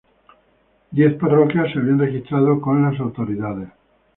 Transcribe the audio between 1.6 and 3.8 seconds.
se habían registrado con las autoridades.